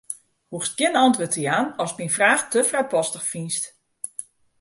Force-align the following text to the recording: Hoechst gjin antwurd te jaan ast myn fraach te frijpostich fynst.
Hoechst 0.51 0.75
gjin 0.77 0.95
antwurd 1.05 1.31
te 1.35 1.41
jaan 1.47 1.69
ast 1.83 1.97
myn 1.99 2.15
fraach 2.15 2.43
te 2.51 2.59
frijpostich 2.69 3.25
fynst. 3.31 3.63